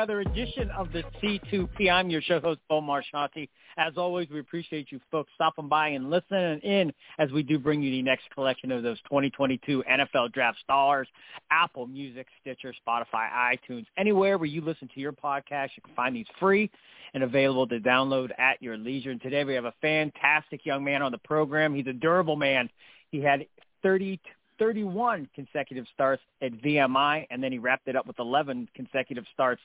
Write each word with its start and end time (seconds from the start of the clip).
Another 0.00 0.20
edition 0.20 0.70
of 0.70 0.90
the 0.92 1.02
C2P. 1.22 1.92
I'm 1.92 2.08
your 2.08 2.22
show 2.22 2.40
host, 2.40 2.58
Bo 2.70 2.80
Marchionte. 2.80 3.50
As 3.76 3.98
always, 3.98 4.30
we 4.30 4.40
appreciate 4.40 4.90
you 4.90 4.98
folks 5.10 5.30
stopping 5.34 5.68
by 5.68 5.88
and 5.88 6.08
listening 6.08 6.58
in 6.60 6.90
as 7.18 7.30
we 7.32 7.42
do 7.42 7.58
bring 7.58 7.82
you 7.82 7.90
the 7.90 8.00
next 8.00 8.22
collection 8.32 8.72
of 8.72 8.82
those 8.82 8.98
2022 9.02 9.84
NFL 9.86 10.32
Draft 10.32 10.56
Stars, 10.64 11.06
Apple 11.50 11.86
Music, 11.86 12.26
Stitcher, 12.40 12.72
Spotify, 12.88 13.28
iTunes, 13.30 13.84
anywhere 13.98 14.38
where 14.38 14.46
you 14.46 14.62
listen 14.62 14.88
to 14.94 15.00
your 15.00 15.12
podcast. 15.12 15.68
You 15.76 15.82
can 15.84 15.94
find 15.94 16.16
these 16.16 16.24
free 16.38 16.70
and 17.12 17.22
available 17.22 17.66
to 17.66 17.78
download 17.78 18.30
at 18.38 18.62
your 18.62 18.78
leisure. 18.78 19.10
And 19.10 19.20
today 19.20 19.44
we 19.44 19.52
have 19.52 19.66
a 19.66 19.74
fantastic 19.82 20.64
young 20.64 20.82
man 20.82 21.02
on 21.02 21.12
the 21.12 21.18
program. 21.18 21.74
He's 21.74 21.88
a 21.88 21.92
durable 21.92 22.36
man. 22.36 22.70
He 23.10 23.20
had 23.20 23.44
30 23.82 24.18
31 24.58 25.26
consecutive 25.34 25.86
starts 25.94 26.22
at 26.42 26.52
VMI, 26.52 27.26
and 27.30 27.42
then 27.42 27.50
he 27.50 27.58
wrapped 27.58 27.88
it 27.88 27.96
up 27.96 28.06
with 28.06 28.18
11 28.18 28.68
consecutive 28.74 29.24
starts 29.32 29.62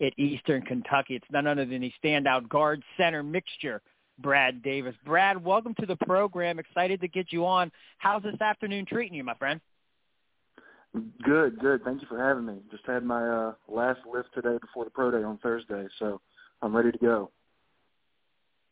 at 0.00 0.18
Eastern 0.18 0.62
Kentucky. 0.62 1.16
It's 1.16 1.26
none 1.30 1.46
other 1.46 1.64
than 1.64 1.80
the 1.80 1.92
standout 2.02 2.48
guard 2.48 2.82
center 2.96 3.22
mixture, 3.22 3.82
Brad 4.18 4.62
Davis. 4.62 4.94
Brad, 5.04 5.42
welcome 5.42 5.74
to 5.80 5.86
the 5.86 5.96
program. 5.96 6.58
Excited 6.58 7.00
to 7.00 7.08
get 7.08 7.32
you 7.32 7.46
on. 7.46 7.70
How's 7.98 8.22
this 8.22 8.40
afternoon 8.40 8.86
treating 8.86 9.14
you, 9.14 9.24
my 9.24 9.34
friend? 9.34 9.60
Good, 11.22 11.58
good. 11.58 11.84
Thank 11.84 12.00
you 12.00 12.08
for 12.08 12.18
having 12.18 12.46
me. 12.46 12.54
Just 12.70 12.84
had 12.86 13.04
my 13.04 13.28
uh, 13.28 13.54
last 13.68 14.00
lift 14.10 14.30
today 14.34 14.56
before 14.60 14.84
the 14.84 14.90
pro 14.90 15.10
day 15.10 15.22
on 15.22 15.38
Thursday, 15.38 15.86
so 15.98 16.20
I'm 16.62 16.74
ready 16.74 16.92
to 16.92 16.98
go. 16.98 17.30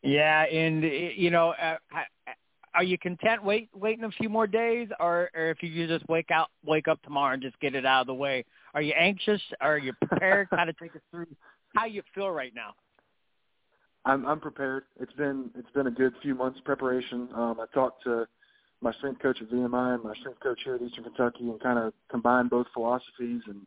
Yeah, 0.01 0.43
and 0.43 0.83
you 0.83 1.29
know, 1.29 1.51
uh, 1.51 1.77
are 2.77 2.83
you 2.83 2.97
content 2.99 3.43
wait 3.43 3.69
waiting 3.73 4.03
a 4.03 4.11
few 4.11 4.29
more 4.29 4.45
days, 4.45 4.87
or, 4.99 5.31
or 5.35 5.49
if 5.49 5.63
you 5.63 5.87
just 5.87 6.07
wake 6.07 6.29
out 6.29 6.49
wake 6.63 6.87
up 6.87 7.01
tomorrow 7.01 7.33
and 7.33 7.41
just 7.41 7.59
get 7.59 7.73
it 7.73 7.87
out 7.87 8.01
of 8.01 8.07
the 8.07 8.13
way? 8.13 8.45
Are 8.75 8.83
you 8.83 8.93
anxious? 8.93 9.41
Are 9.59 9.79
you 9.79 9.93
prepared? 9.93 10.49
kind 10.51 10.69
of 10.69 10.77
take 10.77 10.95
us 10.95 11.01
through 11.09 11.25
how 11.75 11.85
you 11.85 12.03
feel 12.13 12.29
right 12.29 12.53
now. 12.55 12.75
I'm 14.05 14.27
I'm 14.27 14.39
prepared. 14.39 14.83
It's 14.99 15.11
been 15.13 15.49
it's 15.57 15.71
been 15.71 15.87
a 15.87 15.91
good 15.91 16.13
few 16.21 16.35
months 16.35 16.59
preparation. 16.63 17.29
Um, 17.33 17.59
I 17.59 17.65
talked 17.73 18.03
to 18.03 18.27
my 18.81 18.93
strength 18.93 19.23
coach 19.23 19.39
at 19.41 19.49
VMI 19.49 19.95
and 19.95 20.03
my 20.03 20.13
strength 20.19 20.39
coach 20.39 20.59
here 20.63 20.75
at 20.75 20.81
Eastern 20.83 21.03
Kentucky, 21.03 21.49
and 21.49 21.59
kind 21.59 21.79
of 21.79 21.93
combined 22.11 22.51
both 22.51 22.67
philosophies. 22.75 23.41
And 23.47 23.65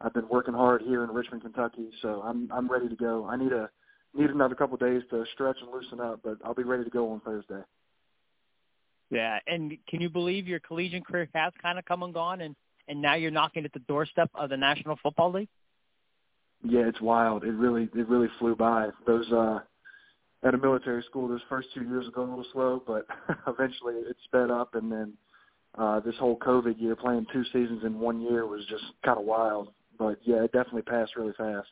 I've 0.00 0.14
been 0.14 0.28
working 0.28 0.54
hard 0.54 0.82
here 0.82 1.04
in 1.04 1.10
Richmond, 1.10 1.42
Kentucky, 1.42 1.90
so 2.02 2.22
I'm 2.24 2.50
I'm 2.52 2.68
ready 2.68 2.88
to 2.88 2.96
go. 2.96 3.24
I 3.24 3.36
need 3.36 3.52
a 3.52 3.70
need 4.14 4.30
another 4.30 4.56
couple 4.56 4.74
of 4.74 4.80
days 4.80 5.02
to 5.10 5.24
stretch 5.32 5.58
and 5.62 5.70
loosen 5.70 6.00
up, 6.00 6.22
but 6.24 6.38
I'll 6.44 6.54
be 6.54 6.64
ready 6.64 6.82
to 6.82 6.90
go 6.90 7.12
on 7.12 7.20
Thursday. 7.20 7.62
Yeah, 9.10 9.38
and 9.46 9.76
can 9.88 10.00
you 10.00 10.10
believe 10.10 10.46
your 10.46 10.60
collegiate 10.60 11.06
career 11.06 11.28
has 11.34 11.52
kind 11.62 11.78
of 11.78 11.84
come 11.84 12.02
and 12.02 12.12
gone, 12.12 12.40
and 12.42 12.54
and 12.88 13.00
now 13.00 13.14
you're 13.14 13.30
knocking 13.30 13.64
at 13.64 13.72
the 13.72 13.80
doorstep 13.80 14.30
of 14.34 14.50
the 14.50 14.56
National 14.56 14.98
Football 15.02 15.32
League? 15.32 15.48
Yeah, 16.62 16.88
it's 16.88 17.00
wild. 17.00 17.44
It 17.44 17.52
really 17.52 17.88
it 17.94 18.08
really 18.08 18.28
flew 18.38 18.54
by. 18.54 18.88
Those 19.06 19.30
uh 19.32 19.60
at 20.44 20.54
a 20.54 20.58
military 20.58 21.02
school, 21.02 21.28
those 21.28 21.40
first 21.48 21.68
two 21.74 21.82
years 21.82 22.06
going 22.14 22.28
a 22.28 22.36
little 22.36 22.52
slow, 22.52 22.82
but 22.86 23.06
eventually 23.46 23.94
it 23.94 24.16
sped 24.24 24.50
up, 24.50 24.74
and 24.74 24.90
then 24.90 25.12
uh 25.78 26.00
this 26.00 26.16
whole 26.18 26.38
COVID 26.38 26.80
year, 26.80 26.96
playing 26.96 27.26
two 27.32 27.44
seasons 27.44 27.84
in 27.84 27.98
one 27.98 28.20
year, 28.20 28.46
was 28.46 28.64
just 28.68 28.84
kind 29.04 29.18
of 29.18 29.24
wild. 29.24 29.70
But 29.98 30.18
yeah, 30.24 30.44
it 30.44 30.52
definitely 30.52 30.82
passed 30.82 31.16
really 31.16 31.34
fast. 31.36 31.68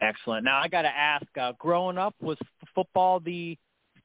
Excellent. 0.00 0.44
Now 0.44 0.60
I 0.60 0.68
got 0.68 0.82
to 0.82 0.88
ask, 0.88 1.26
uh, 1.40 1.52
growing 1.58 1.98
up, 1.98 2.14
was 2.20 2.36
football 2.74 3.20
the 3.20 3.56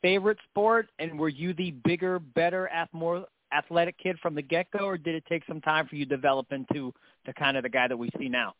favorite 0.01 0.37
sport, 0.49 0.89
and 0.99 1.19
were 1.19 1.29
you 1.29 1.53
the 1.53 1.71
bigger, 1.83 2.19
better, 2.19 2.69
more 2.93 3.25
athletic 3.51 3.97
kid 3.97 4.17
from 4.21 4.35
the 4.35 4.41
get-go, 4.41 4.85
or 4.85 4.97
did 4.97 5.15
it 5.15 5.23
take 5.27 5.43
some 5.47 5.61
time 5.61 5.87
for 5.87 5.95
you 5.95 6.05
to 6.05 6.15
develop 6.15 6.51
into 6.51 6.93
to 7.25 7.33
kind 7.33 7.57
of 7.57 7.63
the 7.63 7.69
guy 7.69 7.87
that 7.87 7.97
we 7.97 8.09
see 8.17 8.29
now? 8.29 8.53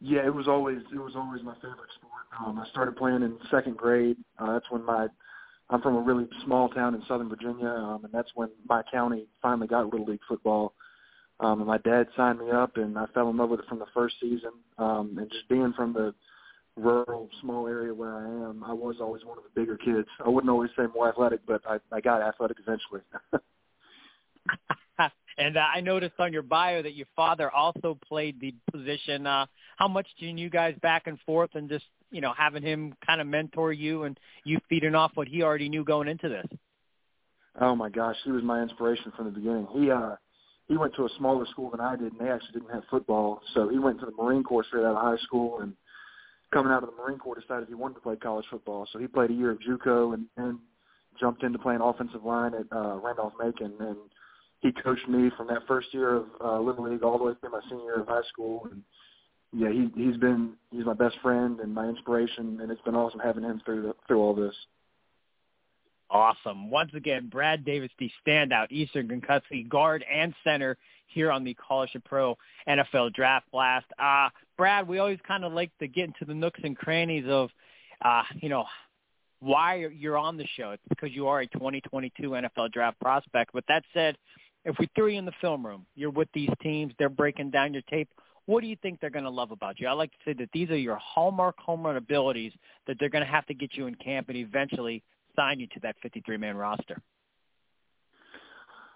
Yeah, 0.00 0.24
it 0.24 0.32
was 0.32 0.46
always 0.46 0.78
it 0.92 0.98
was 0.98 1.14
always 1.16 1.42
my 1.42 1.54
favorite 1.54 1.90
sport. 1.96 2.22
Um, 2.38 2.58
I 2.58 2.68
started 2.68 2.96
playing 2.96 3.22
in 3.22 3.36
second 3.50 3.76
grade. 3.76 4.16
Uh, 4.38 4.52
that's 4.52 4.70
when 4.70 4.84
my 4.84 5.08
I'm 5.70 5.82
from 5.82 5.96
a 5.96 6.00
really 6.00 6.28
small 6.44 6.68
town 6.68 6.94
in 6.94 7.02
Southern 7.08 7.28
Virginia, 7.28 7.68
um, 7.68 8.04
and 8.04 8.12
that's 8.12 8.30
when 8.34 8.48
my 8.68 8.82
county 8.90 9.26
finally 9.42 9.66
got 9.66 9.90
Little 9.90 10.06
League 10.06 10.20
football. 10.28 10.72
Um, 11.40 11.60
and 11.60 11.66
my 11.66 11.78
dad 11.78 12.06
signed 12.16 12.38
me 12.38 12.50
up, 12.50 12.76
and 12.76 12.96
I 12.98 13.06
fell 13.06 13.28
in 13.30 13.36
love 13.36 13.50
with 13.50 13.60
it 13.60 13.66
from 13.68 13.78
the 13.78 13.86
first 13.92 14.16
season. 14.20 14.52
Um, 14.78 15.16
and 15.18 15.30
just 15.30 15.48
being 15.48 15.72
from 15.76 15.92
the 15.92 16.14
rural, 16.78 17.28
small 17.40 17.66
area 17.66 17.92
where 17.92 18.14
I 18.14 18.24
am, 18.24 18.64
I 18.64 18.72
was 18.72 18.96
always 19.00 19.24
one 19.24 19.38
of 19.38 19.44
the 19.44 19.60
bigger 19.60 19.76
kids. 19.76 20.08
I 20.24 20.28
wouldn't 20.28 20.50
always 20.50 20.70
say 20.76 20.84
more 20.94 21.08
athletic, 21.08 21.40
but 21.46 21.60
I, 21.68 21.78
I 21.92 22.00
got 22.00 22.22
athletic 22.22 22.58
eventually. 22.60 23.00
and 25.38 25.56
uh, 25.56 25.60
I 25.74 25.80
noticed 25.80 26.14
on 26.18 26.32
your 26.32 26.42
bio 26.42 26.82
that 26.82 26.94
your 26.94 27.06
father 27.14 27.50
also 27.50 27.98
played 28.06 28.40
the 28.40 28.54
position. 28.72 29.26
Uh, 29.26 29.46
how 29.76 29.88
much 29.88 30.06
do 30.18 30.26
you 30.26 30.50
guys 30.50 30.74
back 30.82 31.06
and 31.06 31.18
forth, 31.20 31.50
and 31.54 31.68
just 31.68 31.84
you 32.10 32.20
know 32.20 32.32
having 32.36 32.62
him 32.62 32.94
kind 33.06 33.20
of 33.20 33.26
mentor 33.26 33.72
you, 33.72 34.04
and 34.04 34.18
you 34.44 34.58
feeding 34.68 34.94
off 34.94 35.12
what 35.14 35.28
he 35.28 35.42
already 35.42 35.68
knew 35.68 35.84
going 35.84 36.08
into 36.08 36.28
this? 36.28 36.46
Oh 37.60 37.74
my 37.74 37.88
gosh, 37.88 38.16
he 38.24 38.30
was 38.30 38.42
my 38.42 38.62
inspiration 38.62 39.12
from 39.16 39.26
the 39.26 39.32
beginning. 39.32 39.68
He 39.72 39.90
uh 39.90 40.16
he 40.68 40.76
went 40.76 40.94
to 40.96 41.04
a 41.04 41.08
smaller 41.16 41.46
school 41.46 41.70
than 41.70 41.80
I 41.80 41.96
did, 41.96 42.12
and 42.12 42.20
they 42.20 42.30
actually 42.30 42.60
didn't 42.60 42.74
have 42.74 42.84
football, 42.90 43.40
so 43.54 43.68
he 43.68 43.78
went 43.78 44.00
to 44.00 44.06
the 44.06 44.12
Marine 44.12 44.42
Corps 44.42 44.64
straight 44.64 44.84
out 44.84 44.96
of 44.96 45.02
high 45.02 45.22
school 45.24 45.60
and 45.60 45.72
coming 46.52 46.72
out 46.72 46.82
of 46.82 46.90
the 46.90 46.96
Marine 46.96 47.18
Corps, 47.18 47.38
decided 47.38 47.68
he 47.68 47.74
wanted 47.74 47.94
to 47.94 48.00
play 48.00 48.16
college 48.16 48.46
football. 48.50 48.86
So 48.92 48.98
he 48.98 49.06
played 49.06 49.30
a 49.30 49.34
year 49.34 49.50
of 49.50 49.58
JUCO 49.60 50.14
and 50.14 50.26
then 50.36 50.58
jumped 51.20 51.42
into 51.42 51.58
playing 51.58 51.80
offensive 51.80 52.24
line 52.24 52.52
at 52.54 52.66
uh, 52.74 52.96
Randolph 52.96 53.34
Macon. 53.42 53.74
And 53.80 53.96
he 54.60 54.72
coached 54.82 55.08
me 55.08 55.30
from 55.36 55.48
that 55.48 55.66
first 55.66 55.92
year 55.92 56.16
of 56.16 56.26
uh, 56.42 56.60
Little 56.60 56.90
League 56.90 57.02
all 57.02 57.18
the 57.18 57.24
way 57.24 57.32
through 57.40 57.50
my 57.50 57.60
senior 57.68 57.84
year 57.84 58.00
of 58.00 58.08
high 58.08 58.22
school. 58.32 58.68
And 58.70 58.82
yeah, 59.52 59.70
he 59.70 59.90
he's 59.96 60.16
been 60.16 60.54
he's 60.70 60.84
my 60.84 60.94
best 60.94 61.16
friend 61.22 61.60
and 61.60 61.74
my 61.74 61.86
inspiration, 61.86 62.58
and 62.60 62.70
it's 62.70 62.82
been 62.82 62.94
awesome 62.94 63.20
having 63.20 63.44
him 63.44 63.60
through 63.64 63.82
the, 63.82 63.94
through 64.06 64.20
all 64.20 64.34
this. 64.34 64.54
Awesome. 66.10 66.70
Once 66.70 66.90
again, 66.94 67.28
Brad 67.28 67.64
Davis, 67.64 67.90
the 67.98 68.10
standout 68.26 68.70
Eastern 68.70 69.08
Kentucky 69.08 69.62
guard 69.62 70.04
and 70.10 70.34
center 70.42 70.76
here 71.06 71.30
on 71.30 71.44
the 71.44 71.54
College 71.54 71.90
Pro 72.04 72.36
NFL 72.66 73.12
Draft 73.14 73.46
Blast. 73.52 73.86
Uh, 73.98 74.28
Brad, 74.56 74.88
we 74.88 74.98
always 74.98 75.18
kind 75.26 75.44
of 75.44 75.52
like 75.52 75.70
to 75.78 75.88
get 75.88 76.04
into 76.04 76.24
the 76.26 76.34
nooks 76.34 76.60
and 76.62 76.76
crannies 76.76 77.24
of, 77.28 77.50
uh, 78.02 78.22
you 78.40 78.48
know, 78.48 78.64
why 79.40 79.86
you're 79.96 80.16
on 80.16 80.36
the 80.36 80.46
show. 80.56 80.70
It's 80.70 80.82
because 80.88 81.10
you 81.12 81.28
are 81.28 81.40
a 81.40 81.46
2022 81.46 82.30
NFL 82.30 82.72
Draft 82.72 82.98
prospect. 83.00 83.50
But 83.52 83.64
that 83.68 83.84
said, 83.92 84.16
if 84.64 84.76
we 84.78 84.88
threw 84.94 85.08
you 85.08 85.18
in 85.18 85.24
the 85.24 85.32
film 85.40 85.64
room, 85.64 85.86
you're 85.94 86.10
with 86.10 86.28
these 86.32 86.50
teams, 86.62 86.92
they're 86.98 87.08
breaking 87.08 87.50
down 87.50 87.72
your 87.72 87.82
tape. 87.82 88.08
What 88.46 88.62
do 88.62 88.66
you 88.66 88.76
think 88.80 88.98
they're 89.00 89.10
going 89.10 89.26
to 89.26 89.30
love 89.30 89.50
about 89.50 89.78
you? 89.78 89.88
I 89.88 89.92
like 89.92 90.10
to 90.12 90.16
say 90.24 90.32
that 90.38 90.48
these 90.54 90.70
are 90.70 90.76
your 90.76 90.96
hallmark 90.96 91.58
home 91.58 91.84
run 91.84 91.96
abilities 91.96 92.52
that 92.86 92.96
they're 92.98 93.10
going 93.10 93.24
to 93.24 93.30
have 93.30 93.46
to 93.46 93.54
get 93.54 93.74
you 93.74 93.86
in 93.86 93.94
camp 93.96 94.30
and 94.30 94.38
eventually 94.38 95.02
sign 95.38 95.60
you 95.60 95.66
to 95.68 95.80
that 95.80 95.96
53-man 96.04 96.56
roster. 96.56 97.00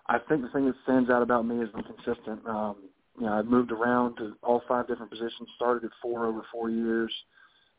I 0.09 0.19
think 0.29 0.43
the 0.43 0.49
thing 0.49 0.67
that 0.67 0.75
stands 0.83 1.11
out 1.11 1.23
about 1.23 1.47
me 1.47 1.63
is 1.63 1.69
I'm 1.75 1.85
consistent. 1.85 2.45
Um, 2.47 2.77
you 3.19 3.27
know, 3.27 3.35
I've 3.35 3.47
moved 3.47 3.71
around 3.71 4.17
to 4.17 4.35
all 4.43 4.63
five 4.67 4.89
different 4.89 5.11
positions. 5.11 5.49
Started 5.57 5.85
at 5.85 5.91
four 6.01 6.27
over 6.27 6.43
four 6.51 6.71
years. 6.71 7.13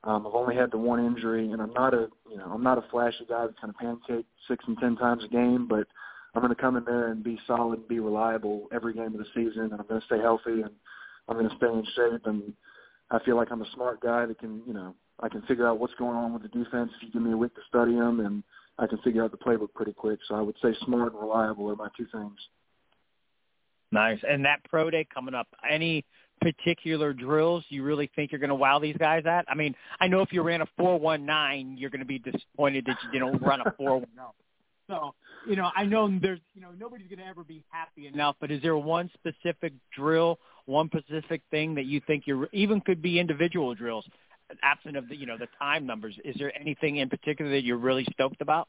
Um, 0.06 0.28
I've 0.28 0.34
only 0.34 0.56
had 0.56 0.72
the 0.72 0.78
one 0.78 1.06
injury, 1.06 1.52
and 1.52 1.62
I'm 1.62 1.74
not 1.74 1.94
a 1.94 2.08
you 2.30 2.38
know 2.38 2.46
I'm 2.46 2.64
not 2.64 2.78
a 2.78 2.84
flashy 2.92 3.26
guy 3.28 3.48
that 3.48 3.60
kind 3.60 3.74
of 3.74 3.78
pancake 3.78 4.26
six 4.48 4.64
and 4.68 4.78
ten 4.80 4.96
times 4.96 5.24
a 5.24 5.28
game, 5.28 5.68
but 5.68 5.88
I'm 6.36 6.42
going 6.42 6.54
to 6.54 6.62
come 6.62 6.78
in 6.78 6.86
there 6.86 7.10
and 7.10 7.24
be 7.24 7.40
solid 7.48 7.80
and 7.80 7.88
be 7.88 8.00
reliable 8.00 8.68
every 8.74 8.94
game 8.94 9.14
of 9.14 9.18
the 9.18 9.26
season, 9.34 9.64
and 9.72 9.74
I'm 9.74 9.88
going 9.88 10.02
to 10.02 10.06
stay 10.06 10.20
healthy 10.20 10.62
and 10.62 10.72
I'm 11.28 11.38
going 11.38 11.50
to 11.50 11.56
stay 11.56 11.68
in 11.68 11.86
shape. 11.96 12.26
And 12.26 12.54
I 13.12 13.20
feel 13.24 13.38
like 13.38 13.50
I'm 13.52 13.62
a 13.62 13.72
smart 13.74 14.02
guy 14.02 14.26
that 14.26 14.40
can 14.40 14.62
you 14.68 14.74
know 14.74 14.96
I 15.20 15.30
can 15.30 15.42
figure 15.44 15.68
out 15.68 15.80
what's 15.80 15.94
going 15.96 16.16
on 16.16 16.34
with 16.34 16.42
the 16.42 16.50
defense 16.50 16.92
if 16.98 17.04
you 17.04 17.12
give 17.12 17.22
me 17.22 17.32
a 17.32 17.38
week 17.38 17.54
to 17.56 17.62
study 17.68 17.96
them, 17.96 18.20
and 18.20 18.44
I 18.80 18.88
can 18.88 18.98
figure 19.00 19.24
out 19.24 19.32
the 19.32 19.38
playbook 19.38 19.74
pretty 19.74 19.94
quick. 19.94 20.20
So 20.28 20.36
I 20.36 20.42
would 20.42 20.56
say 20.62 20.76
smart 20.86 21.14
and 21.14 21.22
reliable 21.22 21.70
are 21.70 21.76
my 21.76 21.90
two 21.96 22.08
things. 22.12 22.38
Nice. 23.92 24.20
And 24.28 24.44
that 24.46 24.64
pro 24.70 24.90
day 24.90 25.08
coming 25.14 25.36
up, 25.36 25.48
any 25.70 26.04
particular 26.42 27.14
drills 27.14 27.64
you 27.70 27.84
really 27.84 28.10
think 28.16 28.32
you're 28.32 28.40
going 28.40 28.50
to 28.50 28.56
wow 28.56 28.80
these 28.80 28.98
guys 28.98 29.24
at? 29.26 29.46
I 29.48 29.56
mean, 29.56 29.76
I 30.00 30.08
know 30.08 30.22
if 30.22 30.34
you 30.34 30.42
ran 30.42 30.62
a 30.62 30.68
419, 30.78 31.78
you're 31.78 31.90
going 31.90 32.00
to 32.00 32.06
be 32.06 32.20
disappointed 32.20 32.86
that 32.88 32.98
you 33.04 33.12
didn't 33.12 33.42
run 33.42 33.62
a 33.62 33.72
410. 33.78 34.26
So, 34.90 35.14
you 35.48 35.56
know, 35.56 35.70
I 35.76 35.86
know 35.86 36.12
there's, 36.22 36.40
you 36.54 36.62
know, 36.62 36.72
nobody's 36.78 37.08
going 37.08 37.20
to 37.20 37.26
ever 37.26 37.44
be 37.44 37.64
happy 37.70 38.08
enough, 38.08 38.36
but 38.42 38.52
is 38.52 38.62
there 38.62 38.78
one 38.78 39.10
specific 39.14 39.74
drill, 39.96 40.40
one 40.66 40.90
specific 40.90 41.42
thing 41.52 41.76
that 41.76 41.86
you 41.86 42.02
think 42.06 42.24
you're, 42.26 42.50
even 42.52 42.82
could 42.82 43.02
be 43.02 43.20
individual 43.20 43.74
drills, 43.76 44.06
absent 44.62 44.98
of 44.98 45.08
the, 45.10 45.16
you 45.16 45.26
know, 45.26 45.38
the 45.38 45.48
time 45.60 45.86
numbers, 45.86 46.16
is 46.24 46.36
there 46.38 46.52
anything 46.60 46.98
in 46.98 47.10
particular 47.10 47.52
that 47.52 47.64
you're 47.64 47.78
really 47.78 48.06
stoked 48.12 48.42
about? 48.42 48.68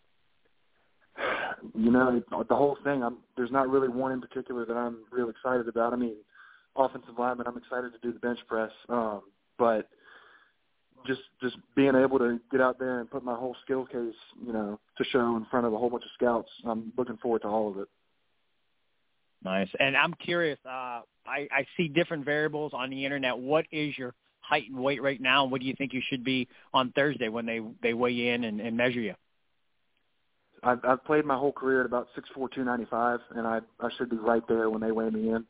You 1.75 1.91
know, 1.91 2.23
the 2.49 2.57
whole 2.57 2.77
thing, 2.85 3.03
I'm, 3.03 3.19
there's 3.37 3.51
not 3.51 3.69
really 3.69 3.89
one 3.89 4.13
in 4.13 4.21
particular 4.21 4.65
that 4.67 4.77
I'm 4.77 4.99
real 5.11 5.31
excited 5.31 5.69
about. 5.69 5.93
I 5.93 5.97
mean, 5.97 6.17
offensive 6.77 7.15
lineman, 7.19 7.47
I'm 7.47 7.57
excited 7.57 7.93
to 7.93 7.99
do 8.03 8.13
the 8.13 8.19
bench 8.19 8.39
press, 8.49 8.71
um, 8.89 9.23
but– 9.59 9.89
just 11.07 11.21
just 11.43 11.57
being 11.75 11.95
able 11.95 12.19
to 12.19 12.41
get 12.51 12.61
out 12.61 12.79
there 12.79 13.01
and 13.01 13.11
put 13.11 13.25
my 13.25 13.35
whole 13.35 13.57
skill 13.63 13.85
case, 13.87 14.15
you 14.45 14.53
know, 14.53 14.79
to 14.97 15.05
show 15.05 15.37
in 15.37 15.47
front 15.51 15.67
of 15.67 15.73
a 15.73 15.79
whole 15.79 15.91
bunch 15.91 16.05
of 16.05 16.11
scouts. 16.15 16.49
I'm 16.65 16.93
looking 16.97 17.17
forward 17.19 17.43
to 17.43 17.49
all 17.49 17.71
of 17.71 17.79
it. 17.79 17.89
Nice. 19.45 19.69
And 19.79 19.97
I'm 19.97 20.15
curious. 20.15 20.59
Uh, 20.65 21.03
I, 21.27 21.49
I 21.53 21.67
see 21.77 21.89
different 21.89 22.25
variables 22.25 22.73
on 22.75 22.89
the 22.89 23.05
internet. 23.05 23.37
What 23.37 23.67
is 23.71 23.97
your 23.99 24.15
height 24.47 24.69
and 24.69 24.79
weight 24.79 25.03
right 25.03 25.21
now, 25.21 25.43
and 25.43 25.53
what 25.53 25.61
do 25.61 25.67
you 25.67 25.75
think 25.77 25.93
you 25.93 26.03
should 26.09 26.25
be 26.25 26.49
on 26.73 26.93
Thursday 26.93 27.29
when 27.29 27.47
they 27.47 27.61
they 27.83 27.95
weigh 27.95 28.29
in 28.29 28.45
and, 28.45 28.61
and 28.61 28.77
measure 28.77 29.01
you? 29.01 29.15
I've, 30.63 30.81
I've 30.85 31.05
played 31.05 31.25
my 31.25 31.37
whole 31.37 31.53
career 31.53 31.81
at 31.81 31.87
about 31.87 32.09
six 32.15 32.29
four 32.35 32.49
two 32.49 32.65
ninety 32.65 32.87
five, 32.91 33.21
and 33.35 33.47
I 33.47 33.61
I 33.81 33.89
should 33.97 34.11
be 34.11 34.17
right 34.17 34.43
there 34.49 34.71
when 34.71 34.81
they 34.81 34.93
weigh 34.93 35.11
me 35.11 35.31
in. 35.31 35.45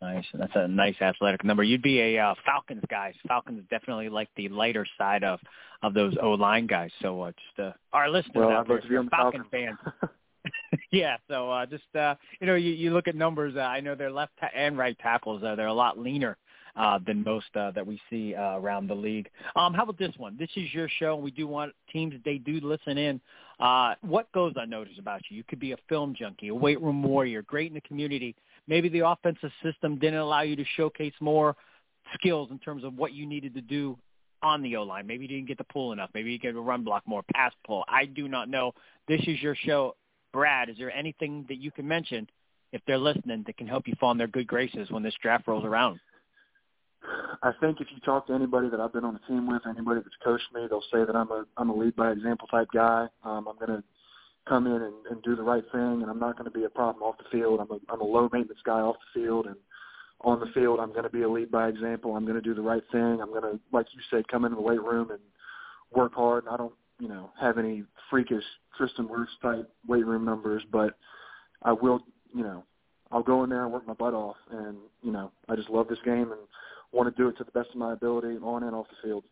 Nice. 0.00 0.24
That's 0.32 0.52
a 0.54 0.68
nice 0.68 0.94
athletic 1.00 1.42
number. 1.42 1.64
You'd 1.64 1.82
be 1.82 2.00
a 2.00 2.18
uh, 2.18 2.34
Falcons 2.46 2.84
guy. 2.88 3.12
Falcons 3.26 3.64
definitely 3.68 4.08
like 4.08 4.28
the 4.36 4.48
lighter 4.48 4.86
side 4.96 5.24
of 5.24 5.40
of 5.82 5.92
those 5.92 6.14
O 6.22 6.30
line 6.30 6.66
guys. 6.66 6.90
So 7.02 7.22
uh, 7.22 7.32
just 7.32 7.66
uh, 7.66 7.72
our 7.92 8.08
listeners 8.08 8.34
well, 8.36 8.50
out 8.50 8.68
there, 8.68 8.80
Falcon 8.80 9.08
Falcons. 9.10 9.46
fans. 9.50 9.78
yeah. 10.92 11.16
So 11.28 11.50
uh, 11.50 11.66
just 11.66 11.94
uh, 11.98 12.14
you 12.40 12.46
know, 12.46 12.54
you, 12.54 12.70
you 12.72 12.92
look 12.92 13.08
at 13.08 13.16
numbers. 13.16 13.54
Uh, 13.56 13.60
I 13.60 13.80
know 13.80 13.94
their 13.94 14.10
left 14.10 14.32
ta- 14.40 14.50
and 14.54 14.78
right 14.78 14.96
tackles. 14.98 15.42
Uh, 15.42 15.54
they're 15.54 15.66
a 15.66 15.72
lot 15.72 15.98
leaner 15.98 16.36
uh, 16.78 16.98
than 17.06 17.22
most 17.22 17.54
uh, 17.54 17.70
that 17.72 17.86
we 17.86 18.00
see 18.08 18.34
uh, 18.34 18.58
around 18.58 18.86
the 18.88 18.94
league. 18.94 19.28
Um, 19.56 19.74
how 19.74 19.82
about 19.82 19.98
this 19.98 20.14
one? 20.16 20.36
This 20.38 20.50
is 20.56 20.72
your 20.72 20.88
show. 20.98 21.16
And 21.16 21.22
we 21.22 21.30
do 21.30 21.46
want 21.46 21.72
teams 21.92 22.14
they 22.24 22.38
do 22.38 22.60
listen 22.62 22.96
in. 22.96 23.20
Uh, 23.60 23.94
what 24.02 24.30
goes 24.32 24.52
unnoticed 24.56 24.98
about 24.98 25.20
you? 25.28 25.36
You 25.36 25.44
could 25.44 25.60
be 25.60 25.72
a 25.72 25.76
film 25.88 26.14
junkie, 26.16 26.48
a 26.48 26.54
weight 26.54 26.80
room 26.80 27.02
warrior, 27.02 27.42
great 27.42 27.68
in 27.68 27.74
the 27.74 27.80
community 27.82 28.34
maybe 28.68 28.88
the 28.88 29.00
offensive 29.00 29.50
system 29.62 29.98
didn't 29.98 30.20
allow 30.20 30.42
you 30.42 30.54
to 30.54 30.64
showcase 30.76 31.14
more 31.20 31.56
skills 32.14 32.48
in 32.50 32.58
terms 32.58 32.84
of 32.84 32.94
what 32.96 33.12
you 33.12 33.26
needed 33.26 33.54
to 33.54 33.60
do 33.60 33.98
on 34.42 34.62
the 34.62 34.76
O 34.76 34.84
line. 34.84 35.06
Maybe 35.06 35.24
you 35.24 35.28
didn't 35.28 35.48
get 35.48 35.58
the 35.58 35.64
pull 35.64 35.92
enough. 35.92 36.10
Maybe 36.14 36.30
you 36.30 36.38
get 36.38 36.54
a 36.54 36.60
run 36.60 36.84
block 36.84 37.02
more, 37.06 37.24
pass 37.34 37.52
pull. 37.66 37.84
I 37.88 38.04
do 38.04 38.28
not 38.28 38.48
know. 38.48 38.72
This 39.08 39.20
is 39.26 39.42
your 39.42 39.56
show, 39.56 39.96
Brad. 40.32 40.68
Is 40.68 40.76
there 40.78 40.92
anything 40.92 41.44
that 41.48 41.56
you 41.56 41.72
can 41.72 41.88
mention 41.88 42.28
if 42.72 42.80
they're 42.86 42.98
listening 42.98 43.42
that 43.46 43.56
can 43.56 43.66
help 43.66 43.88
you 43.88 43.94
fall 43.98 44.12
in 44.12 44.18
their 44.18 44.28
good 44.28 44.46
graces 44.46 44.90
when 44.90 45.02
this 45.02 45.14
draft 45.20 45.48
rolls 45.48 45.64
around? 45.64 45.98
I 47.42 47.52
think 47.60 47.80
if 47.80 47.88
you 47.92 48.00
talk 48.00 48.26
to 48.26 48.32
anybody 48.32 48.68
that 48.68 48.80
I've 48.80 48.92
been 48.92 49.04
on 49.04 49.14
the 49.14 49.20
team 49.26 49.46
with, 49.46 49.62
anybody 49.68 50.00
that's 50.00 50.16
coached 50.24 50.52
me, 50.52 50.66
they'll 50.68 50.82
say 50.92 51.04
that 51.04 51.14
I'm 51.14 51.30
a 51.30 51.44
I'm 51.56 51.70
a 51.70 51.74
lead 51.76 51.96
by 51.96 52.10
example 52.10 52.48
type 52.48 52.68
guy. 52.72 53.06
Um, 53.24 53.46
I'm 53.48 53.56
going 53.56 53.78
to 53.78 53.84
come 54.48 54.66
in 54.66 54.82
and, 54.82 54.94
and 55.10 55.22
do 55.22 55.36
the 55.36 55.42
right 55.42 55.64
thing, 55.72 56.02
and 56.02 56.10
I'm 56.10 56.18
not 56.18 56.36
going 56.36 56.50
to 56.50 56.58
be 56.58 56.64
a 56.64 56.70
problem 56.70 57.02
off 57.02 57.16
the 57.18 57.30
field. 57.30 57.60
I'm 57.60 57.70
a, 57.70 57.78
I'm 57.92 58.00
a 58.00 58.04
low 58.04 58.28
maintenance 58.32 58.60
guy 58.64 58.80
off 58.80 58.96
the 59.14 59.20
field, 59.20 59.46
and 59.46 59.56
on 60.22 60.40
the 60.40 60.46
field, 60.46 60.80
I'm 60.80 60.90
going 60.90 61.04
to 61.04 61.10
be 61.10 61.22
a 61.22 61.28
lead 61.28 61.50
by 61.50 61.68
example. 61.68 62.16
I'm 62.16 62.24
going 62.24 62.36
to 62.36 62.42
do 62.42 62.54
the 62.54 62.62
right 62.62 62.82
thing. 62.90 63.20
I'm 63.20 63.30
going 63.30 63.42
to, 63.42 63.60
like 63.72 63.86
you 63.92 64.00
said, 64.10 64.26
come 64.28 64.44
into 64.44 64.56
the 64.56 64.62
weight 64.62 64.82
room 64.82 65.10
and 65.10 65.20
work 65.92 66.14
hard. 66.14 66.44
And 66.44 66.52
I 66.52 66.56
don't, 66.56 66.74
you 66.98 67.08
know, 67.08 67.30
have 67.40 67.58
any 67.58 67.84
freakish 68.10 68.42
Tristan 68.76 69.08
Wirfs 69.08 69.26
type 69.40 69.70
weight 69.86 70.04
room 70.04 70.24
numbers, 70.24 70.62
but 70.72 70.98
I 71.62 71.72
will, 71.72 72.00
you 72.34 72.42
know, 72.42 72.64
I'll 73.12 73.22
go 73.22 73.44
in 73.44 73.50
there 73.50 73.64
and 73.64 73.72
work 73.72 73.86
my 73.86 73.94
butt 73.94 74.14
off. 74.14 74.36
And 74.50 74.78
you 75.02 75.12
know, 75.12 75.30
I 75.48 75.56
just 75.56 75.70
love 75.70 75.88
this 75.88 75.98
game 76.04 76.32
and 76.32 76.40
want 76.92 77.14
to 77.14 77.22
do 77.22 77.28
it 77.28 77.36
to 77.38 77.44
the 77.44 77.52
best 77.52 77.70
of 77.70 77.76
my 77.76 77.92
ability 77.92 78.36
on 78.42 78.62
and 78.62 78.74
off 78.74 78.86
the 78.88 79.08
field. 79.08 79.24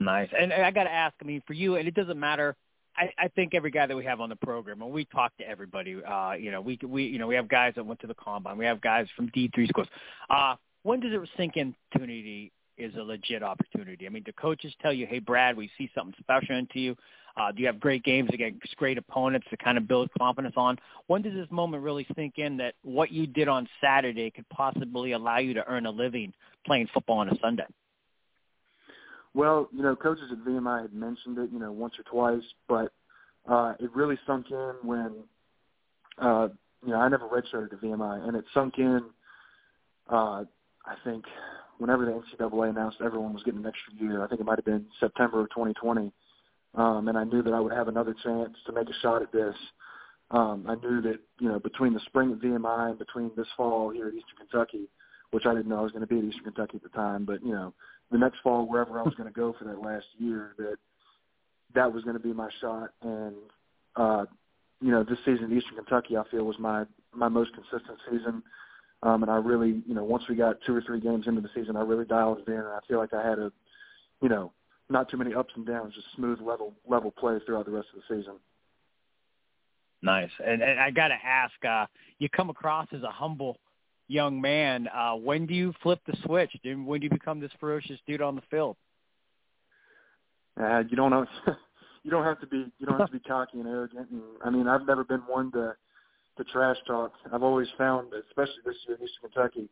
Nice. 0.00 0.28
And 0.38 0.52
I 0.52 0.70
got 0.70 0.84
to 0.84 0.92
ask, 0.92 1.14
I 1.22 1.24
mean, 1.24 1.42
for 1.46 1.54
you, 1.54 1.76
and 1.76 1.88
it 1.88 1.94
doesn't 1.94 2.20
matter 2.20 2.56
I, 2.96 3.12
I 3.18 3.28
think 3.28 3.54
every 3.54 3.70
guy 3.70 3.86
that 3.86 3.96
we 3.96 4.04
have 4.04 4.20
on 4.20 4.28
the 4.28 4.36
program, 4.36 4.82
and 4.82 4.90
we 4.90 5.04
talk 5.04 5.36
to 5.38 5.48
everybody. 5.48 6.02
Uh, 6.02 6.32
you 6.32 6.50
know, 6.50 6.60
we 6.60 6.78
we 6.86 7.04
you 7.04 7.18
know 7.18 7.26
we 7.26 7.34
have 7.34 7.48
guys 7.48 7.74
that 7.76 7.84
went 7.84 8.00
to 8.00 8.06
the 8.06 8.14
combine. 8.14 8.56
We 8.56 8.64
have 8.64 8.80
guys 8.80 9.06
from 9.14 9.28
D 9.28 9.50
three 9.54 9.66
schools. 9.68 9.88
Uh, 10.30 10.56
when 10.82 11.00
does 11.00 11.12
it 11.12 11.28
sink 11.36 11.56
in? 11.56 11.74
Opportunity 11.92 12.52
is 12.78 12.94
a 12.96 13.02
legit 13.02 13.42
opportunity. 13.42 14.06
I 14.06 14.10
mean, 14.10 14.22
do 14.22 14.32
coaches 14.32 14.74
tell 14.80 14.92
you, 14.92 15.06
"Hey, 15.06 15.18
Brad, 15.18 15.56
we 15.56 15.70
see 15.78 15.90
something 15.94 16.14
special 16.20 16.56
into 16.56 16.80
you"? 16.80 16.96
Uh, 17.36 17.52
do 17.52 17.60
you 17.60 17.66
have 17.66 17.78
great 17.78 18.02
games 18.02 18.30
against 18.32 18.74
great 18.76 18.96
opponents 18.96 19.46
to 19.50 19.56
kind 19.58 19.76
of 19.76 19.86
build 19.86 20.10
confidence 20.18 20.54
on? 20.56 20.78
When 21.06 21.20
does 21.20 21.34
this 21.34 21.50
moment 21.50 21.82
really 21.82 22.06
sink 22.16 22.38
in 22.38 22.56
that 22.58 22.74
what 22.82 23.12
you 23.12 23.26
did 23.26 23.46
on 23.46 23.68
Saturday 23.80 24.30
could 24.30 24.48
possibly 24.48 25.12
allow 25.12 25.38
you 25.38 25.52
to 25.54 25.66
earn 25.68 25.84
a 25.84 25.90
living 25.90 26.32
playing 26.64 26.88
football 26.94 27.18
on 27.18 27.28
a 27.28 27.38
Sunday? 27.38 27.66
Well, 29.34 29.68
you 29.70 29.82
know, 29.82 29.94
coaches 29.94 30.32
at 30.32 30.38
VMI 30.38 30.82
had 30.82 30.94
mentioned 30.94 31.36
it, 31.36 31.50
you 31.52 31.58
know, 31.58 31.70
once 31.70 31.94
or 31.98 32.04
twice, 32.04 32.44
but 32.68 32.90
uh, 33.46 33.74
it 33.78 33.94
really 33.94 34.18
sunk 34.26 34.50
in 34.50 34.72
when, 34.82 35.12
uh, 36.16 36.48
you 36.82 36.92
know, 36.92 36.98
I 36.98 37.08
never 37.10 37.28
redshirted 37.28 37.74
at 37.74 37.82
VMI, 37.82 38.26
and 38.26 38.34
it 38.34 38.46
sunk 38.54 38.78
in. 38.78 39.02
Uh, 40.10 40.44
I 40.86 40.94
think 41.04 41.24
whenever 41.78 42.04
the 42.04 42.12
NCAA 42.12 42.70
announced 42.70 42.98
everyone 43.04 43.32
was 43.32 43.42
getting 43.42 43.60
an 43.60 43.66
extra 43.66 43.94
year, 44.00 44.22
I 44.22 44.28
think 44.28 44.40
it 44.40 44.44
might 44.44 44.58
have 44.58 44.64
been 44.64 44.86
September 45.00 45.40
of 45.40 45.50
2020, 45.50 46.12
um, 46.74 47.08
and 47.08 47.16
I 47.16 47.24
knew 47.24 47.42
that 47.42 47.52
I 47.52 47.60
would 47.60 47.72
have 47.72 47.88
another 47.88 48.14
chance 48.22 48.56
to 48.66 48.72
make 48.72 48.88
a 48.88 48.94
shot 49.02 49.22
at 49.22 49.32
this. 49.32 49.54
Um, 50.30 50.64
I 50.68 50.74
knew 50.74 51.00
that 51.02 51.20
you 51.38 51.48
know 51.48 51.58
between 51.60 51.94
the 51.94 52.00
spring 52.00 52.32
at 52.32 52.40
VMI 52.40 52.90
and 52.90 52.98
between 52.98 53.30
this 53.36 53.46
fall 53.56 53.90
here 53.90 54.08
at 54.08 54.14
Eastern 54.14 54.36
Kentucky, 54.38 54.88
which 55.30 55.46
I 55.46 55.54
didn't 55.54 55.68
know 55.68 55.78
I 55.78 55.82
was 55.82 55.92
going 55.92 56.06
to 56.06 56.06
be 56.06 56.18
at 56.18 56.24
Eastern 56.24 56.44
Kentucky 56.44 56.76
at 56.76 56.82
the 56.82 56.88
time, 56.88 57.24
but 57.24 57.44
you 57.44 57.52
know 57.52 57.72
the 58.10 58.18
next 58.18 58.38
fall 58.42 58.68
wherever 58.68 58.98
I 58.98 59.02
was 59.02 59.14
going 59.14 59.28
to 59.28 59.34
go 59.34 59.54
for 59.58 59.64
that 59.64 59.80
last 59.80 60.06
year 60.18 60.54
that 60.58 60.76
that 61.74 61.92
was 61.92 62.04
going 62.04 62.16
to 62.16 62.22
be 62.22 62.32
my 62.32 62.48
shot 62.60 62.90
and 63.02 63.34
uh 63.96 64.24
you 64.80 64.90
know 64.90 65.02
this 65.02 65.18
season 65.24 65.44
at 65.44 65.52
Eastern 65.52 65.76
Kentucky 65.76 66.16
I 66.16 66.22
feel 66.30 66.44
was 66.44 66.58
my 66.58 66.84
my 67.14 67.28
most 67.28 67.50
consistent 67.54 67.98
season 68.10 68.42
um 69.06 69.22
and 69.22 69.30
I 69.30 69.36
really 69.36 69.82
you 69.86 69.94
know 69.94 70.04
once 70.04 70.24
we 70.28 70.36
got 70.36 70.56
two 70.66 70.74
or 70.74 70.82
three 70.82 71.00
games 71.00 71.26
into 71.26 71.40
the 71.40 71.50
season 71.54 71.76
I 71.76 71.82
really 71.82 72.04
dialed 72.04 72.38
it 72.38 72.48
in 72.48 72.54
and 72.54 72.68
I 72.68 72.78
feel 72.88 72.98
like 72.98 73.14
I 73.14 73.26
had 73.26 73.38
a 73.38 73.52
you 74.22 74.28
know 74.28 74.52
not 74.88 75.10
too 75.10 75.16
many 75.16 75.34
ups 75.34 75.52
and 75.56 75.66
downs 75.66 75.94
just 75.94 76.06
smooth 76.16 76.40
level 76.40 76.72
level 76.88 77.10
play 77.10 77.38
throughout 77.44 77.66
the 77.66 77.72
rest 77.72 77.88
of 77.94 78.02
the 78.02 78.16
season 78.16 78.34
nice 80.02 80.30
and, 80.44 80.62
and 80.62 80.78
I 80.80 80.90
got 80.90 81.08
to 81.08 81.18
ask 81.24 81.54
uh 81.64 81.86
you 82.18 82.28
come 82.28 82.50
across 82.50 82.88
as 82.92 83.02
a 83.02 83.10
humble 83.10 83.58
young 84.08 84.40
man. 84.40 84.88
Uh, 84.88 85.14
when 85.14 85.46
do 85.46 85.54
you 85.54 85.72
flip 85.82 86.00
the 86.06 86.16
switch? 86.24 86.50
When 86.64 87.00
do 87.00 87.04
you 87.04 87.10
become 87.10 87.40
this 87.40 87.50
ferocious 87.58 87.98
dude 88.06 88.22
on 88.22 88.36
the 88.36 88.42
field? 88.50 88.76
Uh, 90.60 90.82
you 90.88 90.96
don't 90.96 91.10
know. 91.10 91.26
you 92.02 92.10
don't 92.10 92.24
have 92.24 92.40
to 92.40 92.46
be. 92.46 92.66
You 92.78 92.86
don't 92.86 92.98
have 92.98 93.08
to 93.08 93.12
be 93.12 93.20
cocky 93.20 93.58
and 93.58 93.68
arrogant. 93.68 94.08
And 94.10 94.22
I 94.44 94.50
mean, 94.50 94.68
I've 94.68 94.86
never 94.86 95.04
been 95.04 95.20
one 95.20 95.52
to 95.52 95.74
to 96.36 96.44
trash 96.44 96.76
talk. 96.86 97.12
I've 97.32 97.42
always 97.42 97.68
found, 97.78 98.12
especially 98.28 98.62
this 98.64 98.76
year 98.86 98.96
in 98.96 99.04
Eastern 99.04 99.30
Kentucky, 99.30 99.68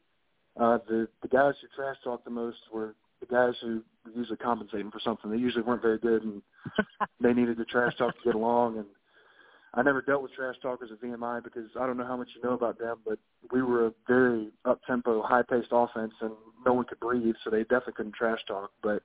uh, 0.59 0.79
the 0.89 1.09
the 1.23 1.29
guys 1.29 1.55
who 1.61 1.69
trash 1.75 1.97
talk 2.05 2.25
the 2.25 2.31
most 2.31 2.59
were 2.73 2.95
the 3.21 3.27
guys 3.27 3.55
who 3.61 3.83
were 4.05 4.13
usually 4.13 4.37
compensating 4.37 4.91
for 4.91 5.01
something. 5.01 5.31
They 5.31 5.39
usually 5.39 5.63
weren't 5.63 5.83
very 5.83 5.99
good, 5.99 6.23
and 6.23 6.43
they 7.21 7.33
needed 7.33 7.57
to 7.59 7.65
trash 7.65 7.97
talk 7.97 8.15
to 8.15 8.25
get 8.25 8.35
along. 8.35 8.79
And 8.79 8.87
I 9.75 9.83
never 9.83 10.01
dealt 10.01 10.23
with 10.23 10.33
trash 10.33 10.55
talkers 10.63 10.91
at 10.93 11.01
VMI 11.01 11.43
because 11.43 11.69
I 11.79 11.87
don't 11.87 11.97
know 11.97 12.07
how 12.07 12.17
much 12.17 12.29
you 12.37 12.43
know 12.43 12.55
about 12.55 12.79
them, 12.79 12.99
but 13.05 13.19
we 13.53 13.63
were 13.63 13.87
a 13.87 13.93
very 14.07 14.51
up 14.65 14.81
tempo, 14.87 15.23
high 15.23 15.43
paced 15.43 15.69
offense, 15.73 16.13
and 16.21 16.33
no 16.65 16.73
one 16.73 16.85
could 16.85 17.01
breathe, 17.01 17.35
so 17.43 17.51
they 17.51 17.63
definitely 17.63 17.95
couldn't 17.95 18.15
trash 18.15 18.41
talk. 18.47 18.71
But 18.83 19.03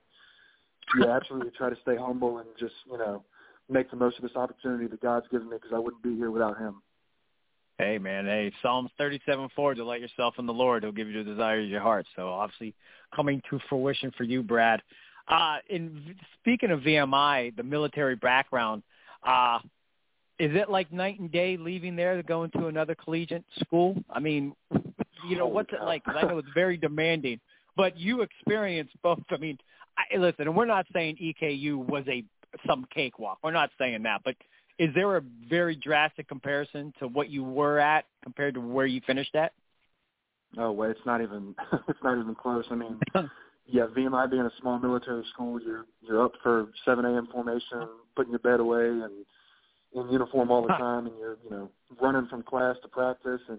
yeah, 0.98 1.16
absolutely 1.16 1.50
try 1.56 1.70
to 1.70 1.76
stay 1.82 1.96
humble 1.96 2.38
and 2.38 2.48
just 2.58 2.74
you 2.90 2.98
know 2.98 3.24
make 3.68 3.90
the 3.90 3.96
most 3.96 4.16
of 4.16 4.22
this 4.22 4.36
opportunity 4.36 4.86
that 4.86 5.00
God's 5.00 5.26
given 5.30 5.48
me 5.48 5.56
because 5.56 5.74
I 5.74 5.78
wouldn't 5.78 6.02
be 6.02 6.16
here 6.16 6.30
without 6.30 6.58
Him. 6.58 6.82
Hey 7.80 7.96
man, 7.96 8.26
hey 8.26 8.52
Psalms 8.60 8.90
thirty-seven 8.98 9.48
four. 9.56 9.74
Delight 9.74 10.02
yourself 10.02 10.34
in 10.38 10.44
the 10.44 10.52
Lord; 10.52 10.82
He'll 10.82 10.92
give 10.92 11.08
you 11.08 11.24
the 11.24 11.30
desires 11.30 11.64
of 11.64 11.70
your 11.70 11.80
heart. 11.80 12.04
So 12.14 12.28
obviously, 12.28 12.74
coming 13.16 13.40
to 13.48 13.58
fruition 13.70 14.12
for 14.18 14.24
you, 14.24 14.42
Brad. 14.42 14.82
Uh, 15.28 15.56
in 15.70 16.14
speaking 16.38 16.72
of 16.72 16.80
VMI, 16.80 17.56
the 17.56 17.62
military 17.62 18.16
background. 18.16 18.82
Uh, 19.26 19.60
is 20.38 20.54
it 20.54 20.68
like 20.68 20.92
night 20.92 21.20
and 21.20 21.32
day 21.32 21.56
leaving 21.56 21.96
there 21.96 22.16
to 22.16 22.22
go 22.22 22.44
into 22.44 22.66
another 22.66 22.94
collegiate 22.94 23.44
school? 23.60 23.96
I 24.10 24.20
mean, 24.20 24.54
you 25.26 25.38
know, 25.38 25.46
what's 25.46 25.72
it 25.72 25.82
like? 25.82 26.02
I 26.04 26.20
know 26.26 26.36
it's 26.36 26.48
very 26.54 26.76
demanding, 26.76 27.40
but 27.78 27.98
you 27.98 28.20
experienced 28.20 28.92
both. 29.02 29.20
I 29.30 29.38
mean, 29.38 29.56
I, 29.96 30.18
listen, 30.18 30.48
and 30.48 30.54
we're 30.54 30.66
not 30.66 30.84
saying 30.92 31.16
EKU 31.16 31.76
was 31.76 32.04
a 32.08 32.24
some 32.66 32.84
cakewalk. 32.92 33.38
We're 33.42 33.52
not 33.52 33.70
saying 33.78 34.02
that, 34.02 34.20
but 34.22 34.34
is 34.80 34.88
there 34.94 35.18
a 35.18 35.22
very 35.46 35.76
drastic 35.76 36.26
comparison 36.26 36.94
to 36.98 37.06
what 37.06 37.28
you 37.28 37.44
were 37.44 37.78
at 37.78 38.06
compared 38.24 38.54
to 38.54 38.60
where 38.60 38.86
you 38.86 39.02
finished 39.06 39.34
at? 39.34 39.52
Oh 40.56 40.72
well, 40.72 40.90
it's 40.90 41.04
not 41.04 41.20
even 41.20 41.54
it's 41.88 41.98
not 42.02 42.18
even 42.18 42.34
close. 42.34 42.64
I 42.70 42.76
mean, 42.76 42.98
yeah, 43.66 43.86
VMI 43.94 44.30
being 44.30 44.42
a 44.42 44.50
small 44.58 44.78
military 44.78 45.22
school, 45.34 45.60
you're 45.60 45.84
you're 46.00 46.24
up 46.24 46.32
for 46.42 46.68
7 46.86 47.04
a.m. 47.04 47.28
formation, 47.30 47.88
putting 48.16 48.32
your 48.32 48.38
bed 48.38 48.58
away, 48.58 48.86
and 48.86 49.26
in 49.92 50.08
uniform 50.10 50.50
all 50.50 50.62
the 50.62 50.68
time, 50.68 51.06
and 51.06 51.18
you're 51.18 51.36
you 51.44 51.50
know 51.50 51.70
running 52.00 52.26
from 52.28 52.42
class 52.42 52.76
to 52.80 52.88
practice, 52.88 53.42
and 53.48 53.58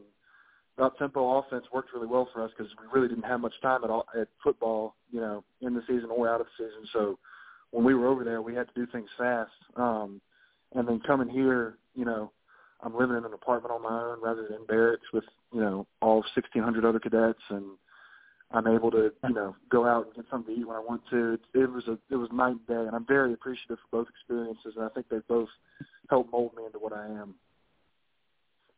up 0.80 0.98
tempo 0.98 1.38
offense 1.38 1.66
worked 1.72 1.94
really 1.94 2.08
well 2.08 2.30
for 2.34 2.44
us 2.44 2.50
because 2.58 2.74
we 2.80 2.88
really 2.92 3.08
didn't 3.08 3.30
have 3.30 3.42
much 3.42 3.54
time 3.62 3.84
at 3.84 3.92
all 3.92 4.08
at 4.20 4.28
football, 4.44 4.96
you 5.12 5.22
know, 5.22 5.44
in 5.62 5.76
the 5.76 5.82
season 5.82 6.10
or 6.10 6.28
out 6.28 6.42
of 6.42 6.48
the 6.48 6.66
season. 6.66 6.88
So 6.92 7.20
when 7.70 7.86
we 7.86 7.94
were 7.94 8.08
over 8.08 8.24
there, 8.24 8.42
we 8.42 8.56
had 8.56 8.68
to 8.70 8.74
do 8.74 8.92
things 8.92 9.10
fast. 9.20 9.52
Um, 9.76 10.20
and 10.76 10.88
then 10.88 11.00
coming 11.06 11.30
here, 11.30 11.78
you 11.96 12.06
know, 12.06 12.32
I'm 12.84 12.98
living 12.98 13.18
in 13.18 13.26
an 13.26 13.34
apartment 13.34 13.74
on 13.74 13.84
my 13.84 13.90
own 13.90 14.22
rather 14.22 14.48
than 14.48 14.66
barracks 14.68 15.08
with 15.14 15.26
you 15.54 15.62
know 15.62 15.88
all 16.02 16.18
1,600 16.36 16.86
other 16.86 17.00
cadets, 17.00 17.42
and 17.50 17.66
I'm 18.52 18.68
able 18.68 18.92
to 18.92 19.12
you 19.24 19.34
know 19.34 19.56
go 19.70 19.86
out 19.86 20.08
and 20.08 20.16
get 20.16 20.26
something 20.32 20.56
to 20.56 20.62
eat 20.62 20.68
when 20.68 20.78
I 20.78 20.80
want 20.80 21.02
to. 21.12 21.34
It, 21.34 21.42
it 21.54 21.72
was 21.72 21.88
a 21.88 21.98
it 22.10 22.16
was 22.16 22.30
night 22.32 22.56
and 22.56 22.68
day, 22.68 22.88
and 22.88 22.96
I'm 22.96 23.06
very 23.06 23.34
appreciative 23.34 23.78
for 23.90 24.04
both 24.04 24.08
experiences, 24.10 24.74
and 24.76 24.86
I 24.86 24.90
think 24.90 25.10
they 25.10 25.20
both 25.28 25.50
helped 26.10 26.32
mold 26.32 26.52
me 26.58 26.66
into 26.66 26.80
what 26.80 26.94
I 26.94 27.06
am. 27.06 27.36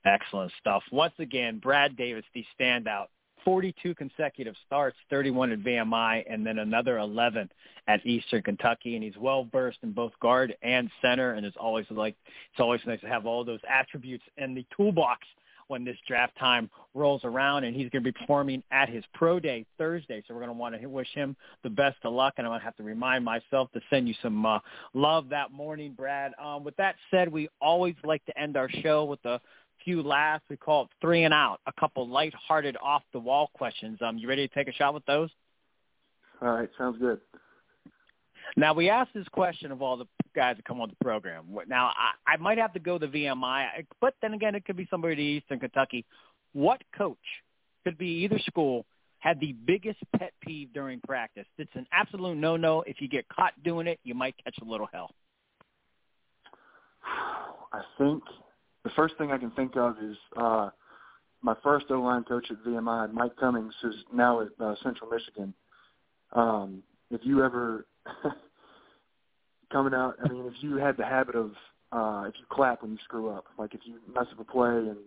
Excellent 0.06 0.52
stuff. 0.60 0.84
Once 0.92 1.14
again, 1.20 1.60
Brad 1.60 1.96
Davis, 1.96 2.26
the 2.34 2.44
standout. 2.60 3.08
42 3.44 3.96
consecutive 3.96 4.56
starts, 4.66 4.98
31 5.10 5.52
at 5.52 5.60
VMI, 5.60 6.24
and 6.30 6.46
then 6.46 6.60
another 6.60 6.98
11 6.98 7.50
at 7.88 8.06
Eastern 8.06 8.42
Kentucky. 8.42 8.96
And 8.96 9.04
he's 9.04 9.18
well 9.18 9.48
versed 9.52 9.80
in 9.84 9.92
both 9.92 10.14
guard 10.20 10.56
and 10.62 10.90
center. 11.02 11.34
And 11.34 11.46
it's 11.46 11.58
always 11.60 11.86
like 11.90 12.16
it's 12.52 12.60
always 12.60 12.82
nice 12.86 13.02
to 13.02 13.08
have 13.08 13.26
all 13.26 13.44
those 13.44 13.60
attributes 13.70 14.24
in 14.38 14.54
the 14.54 14.66
toolbox 14.76 15.26
when 15.68 15.86
this 15.86 15.98
draft 16.08 16.38
time 16.38 16.70
rolls 16.94 17.22
around. 17.24 17.64
And 17.64 17.76
he's 17.76 17.90
going 17.90 18.04
to 18.04 18.12
be 18.12 18.18
performing 18.18 18.64
at 18.72 18.90
his 18.90 19.04
pro 19.14 19.40
day 19.40 19.66
Thursday. 19.78 20.24
So 20.28 20.34
we're 20.34 20.42
going 20.42 20.54
to 20.54 20.58
want 20.58 20.80
to 20.80 20.88
wish 20.88 21.08
him 21.14 21.36
the 21.64 21.70
best 21.70 21.98
of 22.04 22.14
luck. 22.14 22.36
And 22.38 22.46
I'm 22.46 22.52
going 22.52 22.60
to 22.60 22.66
have 22.66 22.76
to 22.78 22.84
remind 22.84 23.26
myself 23.26 23.72
to 23.74 23.82
send 23.90 24.08
you 24.08 24.14
some 24.22 24.46
uh, 24.46 24.60
love 24.94 25.30
that 25.30 25.52
morning, 25.52 25.94
Brad. 25.94 26.34
Um, 26.44 26.64
with 26.64 26.76
that 26.78 26.96
said, 27.12 27.32
we 27.32 27.50
always 27.62 27.96
like 28.04 28.24
to 28.26 28.40
end 28.40 28.58
our 28.58 28.70
show 28.70 29.06
with 29.06 29.24
a 29.26 29.40
few 29.84 30.02
last. 30.02 30.44
We 30.50 30.58
call 30.58 30.84
it 30.84 30.90
three 31.02 31.24
and 31.24 31.34
out. 31.34 31.60
A 31.68 31.74
couple 31.80 32.08
light-hearted, 32.08 32.78
off-the-wall 32.82 33.52
questions. 33.54 34.00
Um, 34.02 34.18
you 34.18 34.28
ready 34.28 34.48
to 34.48 34.54
take 34.54 34.68
a 34.68 34.74
shot 34.74 34.94
with 34.94 35.06
those? 35.06 35.30
All 36.42 36.50
right, 36.50 36.70
sounds 36.78 36.98
good. 37.00 37.20
Now 38.56 38.74
we 38.74 38.90
asked 38.90 39.12
this 39.14 39.28
question 39.30 39.72
of 39.72 39.82
all 39.82 39.98
the 39.98 40.06
guys 40.36 40.58
that 40.58 40.66
come 40.66 40.82
on 40.82 40.90
the 40.90 41.04
program. 41.04 41.46
What 41.52 41.68
now 41.68 41.92
I, 41.96 42.34
I 42.34 42.38
might 42.38 42.58
have 42.58 42.74
to 42.74 42.80
go 42.80 42.98
the 42.98 43.08
VMI, 43.08 43.86
but 44.02 44.16
then 44.22 44.34
again, 44.34 44.56
it 44.56 44.66
could 44.66 44.78
be 44.78 44.88
somebody 44.90 45.14
at 45.14 45.20
Eastern 45.20 45.60
Kentucky. 45.60 46.06
What 46.54 46.82
coach 46.96 47.18
could 47.84 47.98
be 47.98 48.24
either 48.24 48.40
school 48.40 48.86
had 49.20 49.40
the 49.40 49.54
biggest 49.54 50.00
pet 50.18 50.34
peeve 50.42 50.74
during 50.74 51.00
practice? 51.02 51.46
It's 51.58 51.72
an 51.76 51.88
absolute 51.92 52.36
no-no. 52.36 52.84
If 52.86 52.98
you 53.00 53.08
get 53.08 53.28
caught 53.30 53.54
doing 53.64 53.88
it, 53.88 54.00
you 54.04 54.14
might 54.14 54.36
catch 54.44 54.56
a 54.62 54.66
little 54.66 54.88
hell. 54.92 55.12
I 57.72 57.82
think 57.98 58.22
the 58.84 58.90
first 58.96 59.18
thing 59.18 59.32
I 59.32 59.38
can 59.38 59.52
think 59.52 59.76
of 59.76 59.96
is 60.02 60.18
uh, 60.38 60.70
my 61.42 61.56
first 61.64 61.86
O 61.90 62.02
line 62.02 62.24
coach 62.24 62.48
at 62.50 62.64
VMI, 62.64 63.12
Mike 63.14 63.36
Cummings, 63.38 63.74
who's 63.82 64.04
now 64.14 64.42
at 64.42 64.50
uh, 64.60 64.76
Central 64.84 65.10
Michigan. 65.10 65.54
Um, 66.34 66.84
if 67.12 67.22
you 67.24 67.44
ever 67.44 67.86
coming 69.72 69.94
out, 69.94 70.16
I 70.24 70.30
mean, 70.30 70.46
if 70.46 70.54
you 70.62 70.78
had 70.78 70.98
the 70.98 71.06
habit 71.06 71.36
of 71.36 71.52
uh, 71.92 72.26
if 72.28 72.34
you 72.40 72.46
clap 72.50 72.82
when 72.82 72.92
you 72.92 72.98
screw 73.04 73.30
up, 73.30 73.46
like 73.58 73.74
if 73.74 73.82
you 73.86 74.00
mess 74.14 74.26
up 74.32 74.40
a 74.40 74.44
play 74.44 74.70
and 74.70 74.98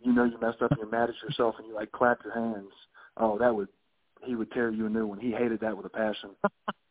you 0.00 0.12
know 0.12 0.24
you 0.24 0.38
messed 0.40 0.60
up 0.60 0.70
and 0.72 0.78
you're 0.78 0.90
mad 0.90 1.08
at 1.08 1.14
yourself 1.26 1.54
and 1.58 1.66
you 1.66 1.74
like 1.74 1.90
clap 1.92 2.22
your 2.24 2.34
hands, 2.34 2.72
oh, 3.16 3.38
that 3.38 3.54
would 3.54 3.68
he 4.24 4.34
would 4.34 4.50
tear 4.52 4.70
you 4.70 4.86
a 4.86 4.90
new 4.90 5.06
one. 5.06 5.18
He 5.18 5.30
hated 5.30 5.60
that 5.60 5.76
with 5.76 5.86
a 5.86 5.90
passion. 5.90 6.30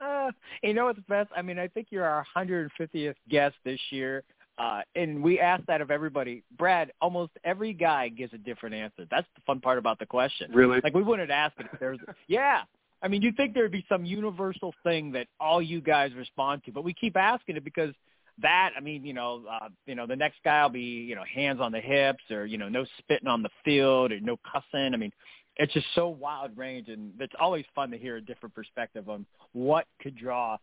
Uh, 0.00 0.30
you 0.62 0.74
know 0.74 0.86
what's 0.86 1.00
best? 1.08 1.30
I 1.36 1.42
mean, 1.42 1.58
I 1.58 1.68
think 1.68 1.88
you're 1.90 2.04
our 2.04 2.24
150th 2.36 3.14
guest 3.28 3.54
this 3.64 3.80
year. 3.90 4.22
Uh, 4.58 4.80
and 4.94 5.22
we 5.22 5.38
asked 5.38 5.66
that 5.66 5.80
of 5.80 5.90
everybody. 5.90 6.42
Brad, 6.56 6.90
almost 7.00 7.32
every 7.44 7.74
guy 7.74 8.08
gives 8.08 8.32
a 8.32 8.38
different 8.38 8.74
answer. 8.74 9.06
That's 9.10 9.26
the 9.34 9.42
fun 9.46 9.60
part 9.60 9.78
about 9.78 9.98
the 9.98 10.06
question. 10.06 10.50
Really? 10.52 10.80
Like 10.82 10.94
we 10.94 11.02
wouldn't 11.02 11.30
ask 11.30 11.54
it 11.58 11.66
if 11.72 11.78
there's, 11.78 11.98
yeah. 12.28 12.62
I 13.02 13.08
mean, 13.08 13.20
you'd 13.20 13.36
think 13.36 13.52
there'd 13.52 13.70
be 13.70 13.84
some 13.88 14.06
universal 14.06 14.74
thing 14.82 15.12
that 15.12 15.26
all 15.38 15.60
you 15.60 15.82
guys 15.82 16.12
respond 16.14 16.62
to, 16.64 16.72
but 16.72 16.84
we 16.84 16.94
keep 16.94 17.16
asking 17.16 17.56
it 17.56 17.64
because 17.64 17.92
that, 18.40 18.70
I 18.76 18.80
mean, 18.80 19.04
you 19.04 19.12
know, 19.12 19.44
uh, 19.50 19.68
you 19.86 19.94
know, 19.94 20.06
the 20.06 20.16
next 20.16 20.36
guy 20.42 20.62
will 20.62 20.70
be, 20.70 20.80
you 20.80 21.14
know, 21.14 21.24
hands 21.32 21.60
on 21.60 21.72
the 21.72 21.80
hips 21.80 22.24
or, 22.30 22.46
you 22.46 22.56
know, 22.56 22.68
no 22.70 22.86
spitting 22.98 23.28
on 23.28 23.42
the 23.42 23.50
field 23.64 24.12
or 24.12 24.20
no 24.20 24.38
cussing. 24.50 24.94
I 24.94 24.96
mean, 24.96 25.12
it's 25.56 25.72
just 25.72 25.86
so 25.94 26.08
wild 26.08 26.56
range, 26.56 26.88
and 26.88 27.12
it's 27.18 27.34
always 27.40 27.64
fun 27.74 27.90
to 27.90 27.98
hear 27.98 28.16
a 28.16 28.20
different 28.20 28.54
perspective 28.54 29.08
on 29.08 29.26
what 29.52 29.86
could 30.00 30.16
draw 30.16 30.58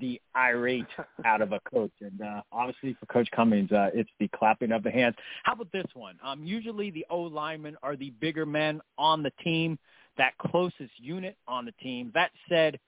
the 0.00 0.20
irate 0.36 0.86
out 1.24 1.42
of 1.42 1.52
a 1.52 1.60
coach. 1.70 1.92
And 2.00 2.20
uh, 2.20 2.42
obviously 2.52 2.96
for 2.98 3.06
Coach 3.06 3.28
Cummings, 3.34 3.72
uh, 3.72 3.90
it's 3.94 4.10
the 4.18 4.28
clapping 4.28 4.72
of 4.72 4.82
the 4.82 4.90
hands. 4.90 5.16
How 5.44 5.52
about 5.52 5.72
this 5.72 5.86
one? 5.94 6.16
Um, 6.24 6.44
usually 6.44 6.90
the 6.90 7.06
O 7.10 7.20
linemen 7.20 7.76
are 7.82 7.96
the 7.96 8.10
bigger 8.20 8.46
men 8.46 8.80
on 8.96 9.22
the 9.22 9.32
team, 9.42 9.78
that 10.16 10.36
closest 10.38 10.92
unit 10.98 11.36
on 11.46 11.64
the 11.64 11.72
team. 11.82 12.10
That 12.14 12.30
said, 12.48 12.78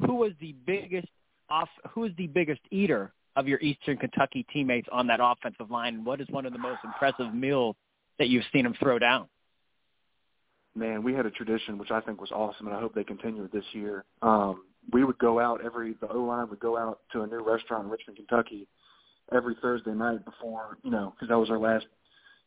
who 0.00 0.16
was 0.16 0.32
the 0.40 0.54
biggest 0.66 1.08
off? 1.48 1.68
Who 1.92 2.04
is 2.04 2.12
the 2.16 2.26
biggest 2.26 2.60
eater 2.70 3.12
of 3.36 3.48
your 3.48 3.60
Eastern 3.60 3.96
Kentucky 3.96 4.46
teammates 4.52 4.88
on 4.90 5.06
that 5.06 5.20
offensive 5.22 5.70
line? 5.70 5.94
And 5.96 6.06
what 6.06 6.20
is 6.20 6.28
one 6.30 6.46
of 6.46 6.52
the 6.52 6.58
most 6.58 6.80
impressive 6.84 7.34
meals 7.34 7.76
that 8.18 8.28
you've 8.28 8.44
seen 8.52 8.64
them 8.64 8.74
throw 8.78 8.98
down? 8.98 9.28
Man, 10.74 11.02
we 11.02 11.14
had 11.14 11.26
a 11.26 11.30
tradition 11.30 11.78
which 11.78 11.90
I 11.90 12.00
think 12.00 12.20
was 12.20 12.32
awesome, 12.32 12.66
and 12.66 12.76
I 12.76 12.80
hope 12.80 12.94
they 12.94 13.04
continue 13.04 13.44
it 13.44 13.52
this 13.52 13.64
year. 13.72 14.04
Um, 14.22 14.64
we 14.92 15.04
would 15.04 15.18
go 15.18 15.40
out 15.40 15.64
every 15.64 15.94
the 16.00 16.08
O 16.08 16.20
line 16.22 16.48
would 16.50 16.60
go 16.60 16.76
out 16.76 17.00
to 17.12 17.22
a 17.22 17.26
new 17.26 17.42
restaurant 17.42 17.84
in 17.84 17.90
Richmond, 17.90 18.18
Kentucky, 18.18 18.66
every 19.32 19.56
Thursday 19.62 19.92
night 19.92 20.24
before 20.24 20.78
you 20.82 20.90
know 20.90 21.14
because 21.14 21.28
that 21.28 21.38
was 21.38 21.50
our 21.50 21.58
last 21.58 21.86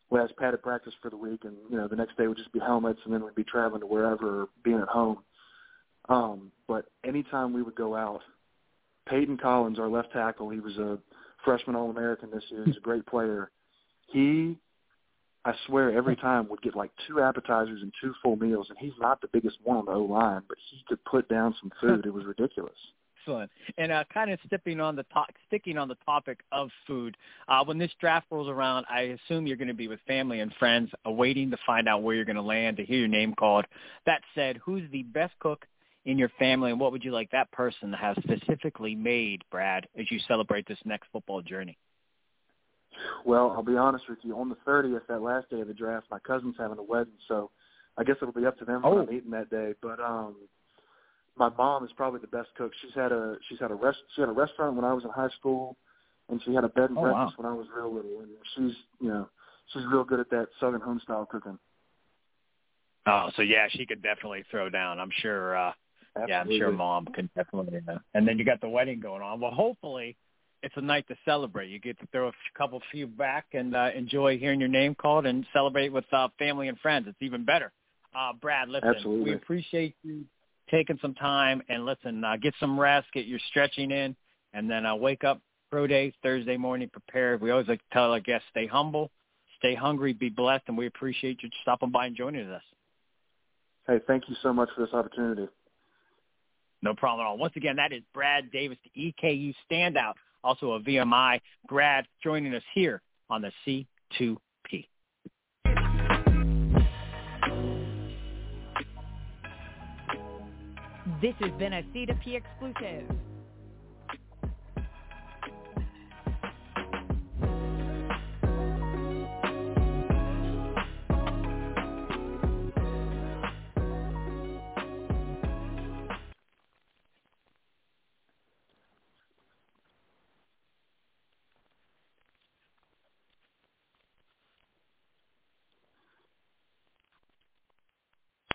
last 0.09 0.35
padded 0.37 0.61
practice 0.61 0.93
for 1.01 1.09
the 1.09 1.17
week, 1.17 1.43
and 1.43 1.55
you 1.69 1.77
know 1.77 1.87
the 1.87 1.95
next 1.95 2.17
day 2.17 2.27
would 2.27 2.37
just 2.37 2.51
be 2.51 2.59
helmets, 2.59 2.99
and 3.05 3.13
then 3.13 3.23
we'd 3.23 3.35
be 3.35 3.43
traveling 3.43 3.81
to 3.81 3.87
wherever 3.87 4.41
or 4.41 4.47
being 4.63 4.79
at 4.79 4.87
home. 4.87 5.19
Um, 6.09 6.51
but 6.67 6.85
anytime 7.03 7.53
we 7.53 7.63
would 7.63 7.75
go 7.75 7.95
out, 7.95 8.21
Peyton 9.07 9.37
Collins, 9.37 9.79
our 9.79 9.89
left 9.89 10.13
tackle, 10.13 10.49
he 10.49 10.59
was 10.59 10.77
a 10.77 10.97
freshman 11.43 11.75
All 11.75 11.89
American 11.89 12.29
this 12.31 12.43
year. 12.49 12.63
He's 12.65 12.77
a 12.77 12.81
great 12.81 13.05
player. 13.05 13.51
He 14.07 14.57
I 15.47 15.53
swear 15.65 15.95
every 15.97 16.17
time 16.17 16.49
would 16.49 16.61
get 16.61 16.75
like 16.75 16.91
two 17.07 17.21
appetizers 17.21 17.81
and 17.81 17.93
two 18.01 18.13
full 18.21 18.35
meals, 18.35 18.67
and 18.69 18.77
he's 18.77 18.97
not 18.99 19.21
the 19.21 19.29
biggest 19.31 19.57
one 19.63 19.77
on 19.77 19.85
the 19.85 19.91
O 19.93 20.01
line, 20.01 20.41
but 20.49 20.57
he 20.69 20.83
could 20.89 21.03
put 21.05 21.29
down 21.29 21.55
some 21.61 21.71
food. 21.79 22.05
it 22.05 22.13
was 22.13 22.25
ridiculous. 22.25 22.75
Excellent. 23.21 23.49
And 23.77 23.91
uh, 23.93 24.03
kind 24.13 24.29
of 24.29 24.39
sticking 24.45 24.81
on 24.81 24.97
the 24.97 25.03
to- 25.03 25.33
sticking 25.47 25.77
on 25.77 25.87
the 25.87 25.95
topic 26.05 26.41
of 26.51 26.69
food, 26.85 27.15
uh, 27.47 27.63
when 27.63 27.77
this 27.77 27.91
draft 27.99 28.27
rolls 28.29 28.49
around, 28.49 28.85
I 28.89 29.17
assume 29.25 29.47
you're 29.47 29.55
going 29.55 29.69
to 29.69 29.73
be 29.73 29.87
with 29.87 30.01
family 30.05 30.41
and 30.41 30.53
friends, 30.59 30.91
awaiting 31.05 31.49
to 31.51 31.57
find 31.65 31.87
out 31.87 32.03
where 32.03 32.13
you're 32.13 32.25
going 32.25 32.35
to 32.35 32.41
land, 32.41 32.75
to 32.77 32.85
hear 32.85 32.99
your 32.99 33.07
name 33.07 33.33
called. 33.33 33.65
That 34.05 34.21
said, 34.35 34.57
who's 34.57 34.83
the 34.91 35.03
best 35.03 35.33
cook 35.39 35.65
in 36.03 36.17
your 36.17 36.29
family, 36.39 36.71
and 36.71 36.79
what 36.79 36.91
would 36.91 37.05
you 37.05 37.11
like 37.11 37.31
that 37.31 37.51
person 37.53 37.91
to 37.91 37.97
have 37.97 38.17
specifically 38.21 38.95
made, 38.95 39.43
Brad, 39.49 39.87
as 39.97 40.11
you 40.11 40.19
celebrate 40.27 40.67
this 40.67 40.79
next 40.83 41.07
football 41.13 41.41
journey? 41.41 41.77
Well, 43.25 43.51
I'll 43.51 43.63
be 43.63 43.77
honest 43.77 44.05
with 44.09 44.19
you. 44.23 44.37
On 44.37 44.49
the 44.49 44.57
30th, 44.67 45.07
that 45.07 45.21
last 45.21 45.49
day 45.49 45.61
of 45.61 45.67
the 45.67 45.73
draft, 45.73 46.07
my 46.09 46.19
cousin's 46.19 46.55
having 46.57 46.77
a 46.77 46.83
wedding, 46.83 47.13
so 47.27 47.51
I 47.97 48.03
guess 48.03 48.15
it'll 48.21 48.33
be 48.33 48.45
up 48.45 48.57
to 48.59 48.65
them 48.65 48.81
oh. 48.83 48.95
what 48.95 49.07
I'm 49.07 49.15
eating 49.15 49.31
that 49.31 49.49
day. 49.49 49.73
But 49.81 49.99
um, 49.99 50.35
my 51.37 51.49
mom 51.49 51.83
is 51.83 51.91
probably 51.95 52.19
the 52.19 52.27
best 52.27 52.49
cook. 52.57 52.71
She's 52.81 52.93
had 52.95 53.11
a 53.11 53.35
she's 53.49 53.59
had 53.59 53.71
a 53.71 53.75
rest 53.75 53.97
she 54.15 54.21
had 54.21 54.29
a 54.29 54.33
restaurant 54.33 54.75
when 54.75 54.85
I 54.85 54.93
was 54.93 55.03
in 55.03 55.09
high 55.09 55.29
school, 55.39 55.77
and 56.29 56.41
she 56.45 56.53
had 56.53 56.63
a 56.63 56.69
bed 56.69 56.89
and 56.89 56.97
oh, 56.97 57.01
breakfast 57.01 57.37
wow. 57.37 57.45
when 57.45 57.51
I 57.51 57.55
was 57.55 57.67
real 57.75 57.93
little. 57.93 58.21
And 58.21 58.29
she's 58.55 58.77
you 58.99 59.09
know 59.09 59.29
she's 59.73 59.83
real 59.91 60.03
good 60.03 60.19
at 60.19 60.29
that 60.29 60.47
southern 60.59 60.81
home 60.81 60.99
style 61.03 61.27
cooking. 61.29 61.57
Oh, 63.05 63.29
so 63.35 63.41
yeah, 63.41 63.67
she 63.69 63.85
could 63.85 64.01
definitely 64.01 64.43
throw 64.51 64.69
down. 64.69 64.99
I'm 64.99 65.11
sure. 65.21 65.57
uh 65.57 65.71
Absolutely. 66.15 66.33
Yeah, 66.33 66.41
I'm 66.41 66.59
sure 66.59 66.71
mom 66.71 67.05
can 67.13 67.29
definitely. 67.35 67.79
Uh, 67.87 67.99
and 68.15 68.27
then 68.27 68.39
you 68.39 68.45
got 68.45 68.59
the 68.59 68.69
wedding 68.69 68.99
going 68.99 69.21
on. 69.21 69.39
Well, 69.39 69.51
hopefully 69.51 70.17
it's 70.67 70.75
a 70.75 70.81
night 70.81 71.07
to 71.07 71.15
celebrate. 71.23 71.69
You 71.69 71.79
get 71.79 71.97
to 71.99 72.07
throw 72.07 72.27
a 72.27 72.33
couple 72.57 72.81
few 72.91 73.07
back 73.07 73.45
and 73.53 73.73
uh, 73.73 73.89
enjoy 73.95 74.37
hearing 74.37 74.59
your 74.59 74.67
name 74.67 74.95
called 74.95 75.25
and 75.25 75.45
celebrate 75.53 75.93
with 75.93 76.03
uh, 76.11 76.27
family 76.37 76.67
and 76.67 76.77
friends. 76.79 77.05
It's 77.07 77.17
even 77.21 77.45
better. 77.45 77.71
Uh, 78.13 78.33
Brad, 78.33 78.67
listen, 78.67 78.89
Absolutely. 78.93 79.31
we 79.31 79.35
appreciate 79.37 79.95
you 80.03 80.25
taking 80.69 80.99
some 81.01 81.13
time 81.13 81.61
and 81.69 81.85
listen, 81.85 82.21
uh, 82.21 82.35
get 82.35 82.53
some 82.59 82.77
rest, 82.77 83.07
get 83.13 83.25
your 83.25 83.39
stretching 83.49 83.91
in, 83.91 84.13
and 84.51 84.69
then 84.69 84.85
uh, 84.85 84.93
wake 84.93 85.23
up 85.23 85.39
pro 85.71 85.87
day 85.87 86.13
Thursday 86.21 86.57
morning 86.57 86.89
prepared. 86.89 87.39
We 87.39 87.51
always 87.51 87.69
like 87.69 87.79
to 87.79 87.85
tell 87.93 88.11
our 88.11 88.19
guests 88.19 88.47
stay 88.51 88.67
humble, 88.67 89.09
stay 89.59 89.73
hungry, 89.73 90.11
be 90.11 90.27
blessed, 90.27 90.65
and 90.67 90.77
we 90.77 90.87
appreciate 90.87 91.41
you 91.43 91.49
stopping 91.61 91.91
by 91.91 92.07
and 92.07 92.15
joining 92.17 92.49
us. 92.49 92.63
Hey, 93.87 94.01
thank 94.05 94.25
you 94.27 94.35
so 94.43 94.51
much 94.51 94.67
for 94.75 94.81
this 94.85 94.93
opportunity. 94.93 95.47
No 96.81 96.93
problem 96.93 97.25
at 97.25 97.29
all. 97.29 97.37
Once 97.37 97.53
again, 97.55 97.77
that 97.77 97.93
is 97.93 98.01
Brad 98.13 98.51
Davis, 98.51 98.77
the 98.83 99.13
EKU 99.23 99.53
standout 99.71 100.15
also 100.43 100.73
a 100.73 100.79
VMI 100.79 101.39
grad, 101.67 102.05
joining 102.23 102.53
us 102.53 102.63
here 102.73 103.01
on 103.29 103.41
the 103.41 103.51
C2P. 103.65 104.87
This 111.21 111.33
has 111.39 111.51
been 111.57 111.73
a 111.73 111.83
C2P 111.93 112.35
exclusive. 112.35 113.09